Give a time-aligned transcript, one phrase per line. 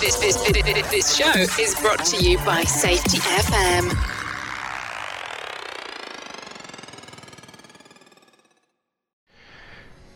[0.00, 0.36] This, this,
[0.90, 3.90] this, show is brought to you by Safety FM.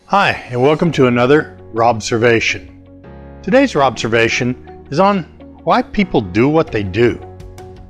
[0.07, 2.83] Hi, and welcome to another Robservation.
[3.43, 5.25] Today's Robservation is on
[5.65, 7.21] why people do what they do.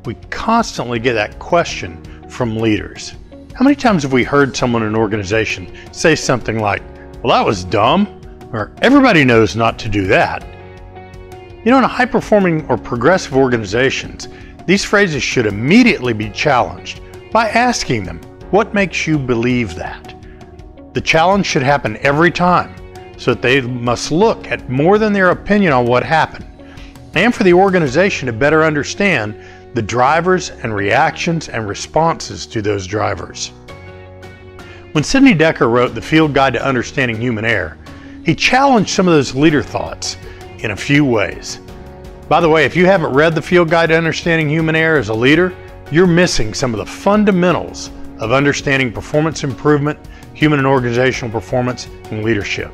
[0.04, 3.14] We constantly get that question from leaders.
[3.54, 6.82] How many times have we heard someone in an organization say something like,
[7.22, 8.20] Well, that was dumb,
[8.52, 10.44] or everybody knows not to do that?
[11.64, 14.28] You know, in high performing or progressive organizations,
[14.66, 17.00] these phrases should immediately be challenged
[17.32, 20.14] by asking them, What makes you believe that?
[20.92, 22.74] The challenge should happen every time
[23.16, 26.44] so that they must look at more than their opinion on what happened,
[27.14, 29.34] and for the organization to better understand
[29.72, 33.52] the drivers and reactions and responses to those drivers.
[34.92, 37.78] When Sidney Dekker wrote The Field Guide to Understanding Human Error,
[38.22, 40.18] he challenged some of those leader thoughts
[40.64, 41.60] in a few ways.
[42.26, 45.10] By the way, if you haven't read The Field Guide to Understanding Human Error as
[45.10, 45.54] a leader,
[45.92, 49.98] you're missing some of the fundamentals of understanding performance improvement,
[50.32, 52.72] human and organizational performance, and leadership.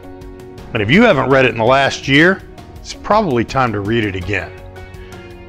[0.73, 2.41] And if you haven't read it in the last year,
[2.77, 4.53] it's probably time to read it again.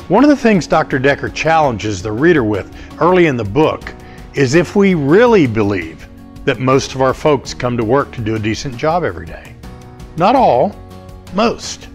[0.07, 0.99] One of the things Dr.
[0.99, 3.93] Dekker challenges the reader with early in the book
[4.33, 6.07] is if we really believe
[6.45, 9.55] that most of our folks come to work to do a decent job every day.
[10.17, 10.75] Not all,
[11.35, 11.90] most.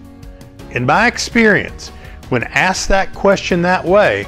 [0.77, 1.88] In my experience,
[2.28, 4.27] when asked that question that way,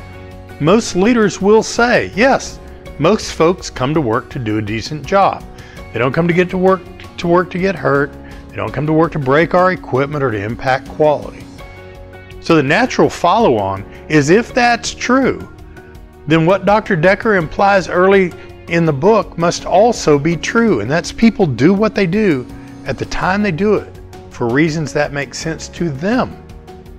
[0.61, 2.59] most leaders will say, yes,
[2.99, 5.45] most folks come to work to do a decent job.
[5.93, 6.81] They don't come to get to work
[7.19, 8.11] to work to get hurt.
[8.49, 11.45] They don't come to work to break our equipment or to impact quality.
[12.41, 15.53] So the natural follow on is if that's true,
[16.27, 16.97] then what Dr.
[16.97, 18.33] Dekker implies early
[18.69, 22.47] in the book must also be true, and that's people do what they do
[22.87, 23.98] at the time they do it
[24.39, 26.41] for reasons that make sense to them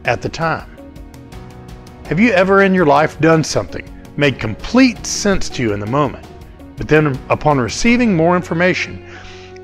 [0.03, 0.69] at the time.
[2.07, 5.85] Have you ever in your life done something, made complete sense to you in the
[5.85, 6.27] moment,
[6.75, 9.09] but then upon receiving more information,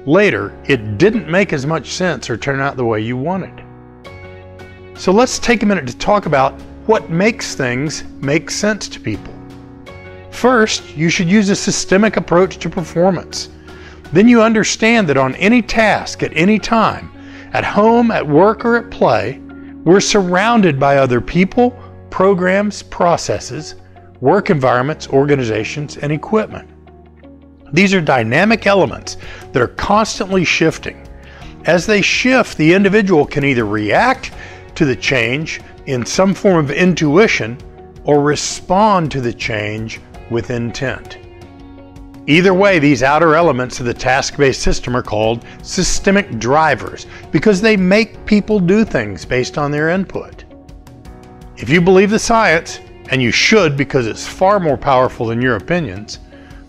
[0.05, 3.61] later it didn't make as much sense or turn out the way you wanted?
[4.97, 6.53] So let's take a minute to talk about
[6.85, 9.33] what makes things make sense to people.
[10.31, 13.49] First, you should use a systemic approach to performance.
[14.13, 17.11] Then you understand that on any task at any time,
[17.55, 19.39] at home, at work, or at play,
[19.85, 21.71] we're surrounded by other people,
[22.09, 23.75] programs, processes,
[24.19, 26.69] work environments, organizations, and equipment.
[27.71, 29.15] These are dynamic elements
[29.53, 31.07] that are constantly shifting.
[31.63, 34.33] As they shift, the individual can either react
[34.75, 37.57] to the change in some form of intuition
[38.03, 41.19] or respond to the change with intent.
[42.27, 47.61] Either way, these outer elements of the task based system are called systemic drivers because
[47.61, 50.43] they make people do things based on their input.
[51.57, 52.79] If you believe the science,
[53.11, 56.19] and you should because it's far more powerful than your opinions,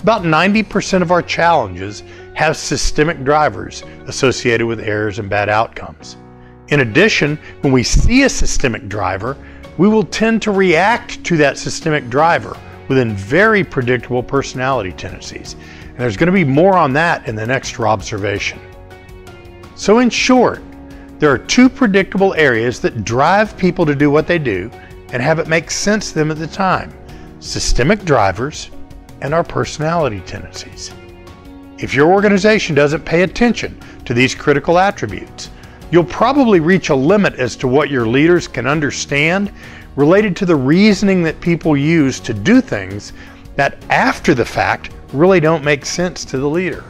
[0.01, 2.03] about 90% of our challenges
[2.35, 6.19] have systemic drivers associated with errors and bad outcomes.
[6.69, 9.37] In addition, when we see a systemic driver,
[9.79, 12.57] we will tend to react to that systemic driver
[12.89, 15.55] within very predictable personality tendencies.
[15.89, 18.61] And there's going to be more on that in the next observation.
[19.75, 20.63] So, in short,
[21.19, 24.71] there are two predictable areas that drive people to do what they do
[25.13, 26.93] and have it make sense to them at the time
[27.41, 28.71] systemic drivers
[29.21, 30.93] and our personality tendencies.
[31.79, 35.51] If your organization doesn't pay attention to these critical attributes,
[35.91, 39.53] you'll probably reach a limit as to what your leaders can understand
[39.97, 43.13] related to the reasoning that people use to do things
[43.57, 46.85] that after the fact really don't make sense to the leader.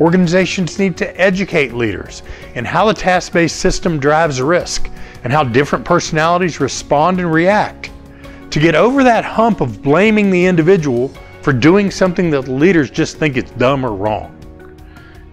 [0.00, 2.22] Organizations need to educate leaders
[2.56, 4.90] in how the task based system drives risk
[5.22, 7.90] and how different personalities respond and react.
[8.50, 11.08] To get over that hump of blaming the individual
[11.40, 14.36] for doing something that leaders just think it's dumb or wrong.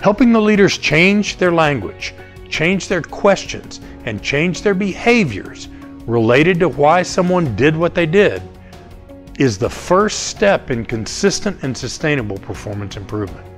[0.01, 2.13] Helping the leaders change their language,
[2.50, 5.68] change their questions, and change their behaviors
[6.06, 8.42] related to why someone did what they did
[9.38, 13.49] is the first step in consistent and sustainable performance improvement.